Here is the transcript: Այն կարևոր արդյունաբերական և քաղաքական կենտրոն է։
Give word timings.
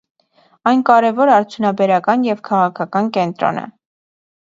Այն 0.69 0.79
կարևոր 0.89 1.31
արդյունաբերական 1.33 2.23
և 2.29 2.41
քաղաքական 2.49 3.11
կենտրոն 3.19 3.61
է։ 3.65 3.67